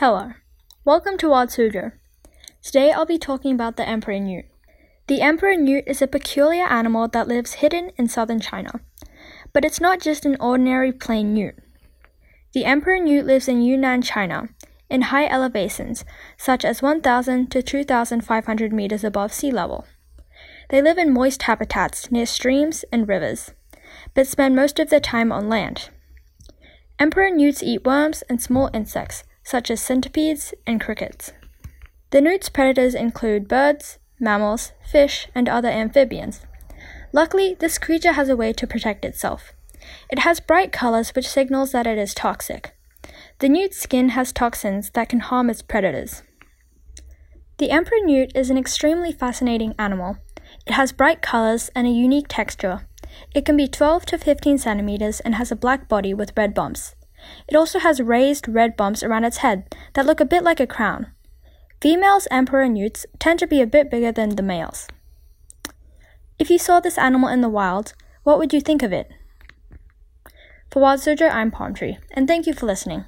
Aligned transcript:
Hello, 0.00 0.30
welcome 0.84 1.18
to 1.18 1.26
Suzhou. 1.26 1.90
Today 2.62 2.92
I'll 2.92 3.04
be 3.04 3.18
talking 3.18 3.52
about 3.52 3.76
the 3.76 3.88
emperor 3.88 4.20
newt. 4.20 4.44
The 5.08 5.20
emperor 5.20 5.56
newt 5.56 5.88
is 5.88 6.00
a 6.00 6.06
peculiar 6.06 6.66
animal 6.66 7.08
that 7.08 7.26
lives 7.26 7.54
hidden 7.54 7.90
in 7.98 8.06
southern 8.06 8.38
China. 8.38 8.80
But 9.52 9.64
it's 9.64 9.80
not 9.80 10.00
just 10.00 10.24
an 10.24 10.36
ordinary 10.38 10.92
plain 10.92 11.34
newt. 11.34 11.56
The 12.54 12.64
emperor 12.64 13.00
newt 13.00 13.26
lives 13.26 13.48
in 13.48 13.60
Yunnan, 13.60 14.02
China, 14.02 14.50
in 14.88 15.10
high 15.10 15.26
elevations, 15.26 16.04
such 16.36 16.64
as 16.64 16.80
1,000 16.80 17.50
to 17.50 17.60
2,500 17.60 18.72
meters 18.72 19.02
above 19.02 19.32
sea 19.32 19.50
level. 19.50 19.84
They 20.68 20.80
live 20.80 20.98
in 20.98 21.12
moist 21.12 21.42
habitats 21.42 22.12
near 22.12 22.26
streams 22.26 22.84
and 22.92 23.08
rivers, 23.08 23.50
but 24.14 24.28
spend 24.28 24.54
most 24.54 24.78
of 24.78 24.90
their 24.90 25.00
time 25.00 25.32
on 25.32 25.48
land. 25.48 25.90
Emperor 27.00 27.30
newts 27.30 27.64
eat 27.64 27.84
worms 27.84 28.22
and 28.28 28.40
small 28.40 28.70
insects, 28.72 29.24
such 29.48 29.70
as 29.70 29.80
centipedes 29.80 30.52
and 30.66 30.78
crickets. 30.78 31.32
The 32.10 32.20
newt's 32.20 32.50
predators 32.50 32.94
include 32.94 33.48
birds, 33.48 33.98
mammals, 34.20 34.72
fish, 34.86 35.28
and 35.34 35.48
other 35.48 35.70
amphibians. 35.70 36.42
Luckily, 37.14 37.56
this 37.58 37.78
creature 37.78 38.12
has 38.12 38.28
a 38.28 38.36
way 38.36 38.52
to 38.52 38.66
protect 38.66 39.06
itself. 39.06 39.54
It 40.10 40.18
has 40.18 40.38
bright 40.38 40.70
colors 40.70 41.14
which 41.14 41.26
signals 41.26 41.72
that 41.72 41.86
it 41.86 41.96
is 41.96 42.12
toxic. 42.12 42.76
The 43.38 43.48
newt's 43.48 43.78
skin 43.78 44.10
has 44.10 44.32
toxins 44.32 44.90
that 44.90 45.08
can 45.08 45.20
harm 45.20 45.48
its 45.48 45.62
predators. 45.62 46.22
The 47.56 47.70
emperor 47.70 48.04
newt 48.04 48.32
is 48.34 48.50
an 48.50 48.58
extremely 48.58 49.12
fascinating 49.12 49.74
animal. 49.78 50.18
It 50.66 50.74
has 50.74 50.92
bright 50.92 51.22
colors 51.22 51.70
and 51.74 51.86
a 51.86 51.90
unique 51.90 52.28
texture. 52.28 52.86
It 53.34 53.46
can 53.46 53.56
be 53.56 53.66
12 53.66 54.04
to 54.06 54.18
15 54.18 54.58
centimeters 54.58 55.20
and 55.20 55.36
has 55.36 55.50
a 55.50 55.56
black 55.56 55.88
body 55.88 56.12
with 56.12 56.36
red 56.36 56.52
bumps. 56.52 56.94
It 57.46 57.56
also 57.56 57.78
has 57.78 58.00
raised 58.00 58.48
red 58.48 58.76
bumps 58.76 59.02
around 59.02 59.24
its 59.24 59.38
head 59.38 59.74
that 59.94 60.06
look 60.06 60.20
a 60.20 60.24
bit 60.24 60.42
like 60.42 60.60
a 60.60 60.66
crown. 60.66 61.12
Females 61.80 62.26
emperor 62.30 62.68
newts 62.68 63.06
tend 63.18 63.38
to 63.38 63.46
be 63.46 63.60
a 63.60 63.66
bit 63.66 63.90
bigger 63.90 64.12
than 64.12 64.30
the 64.30 64.42
males. 64.42 64.88
If 66.38 66.50
you 66.50 66.58
saw 66.58 66.80
this 66.80 66.98
animal 66.98 67.28
in 67.28 67.40
the 67.40 67.48
wild, 67.48 67.94
what 68.24 68.38
would 68.38 68.52
you 68.52 68.60
think 68.60 68.82
of 68.82 68.92
it? 68.92 69.10
For 70.70 70.80
Wild 70.80 71.00
Suzhou, 71.00 71.30
I'm 71.30 71.50
Palm 71.50 71.74
Tree, 71.74 71.98
and 72.12 72.28
thank 72.28 72.46
you 72.46 72.52
for 72.52 72.66
listening. 72.66 73.04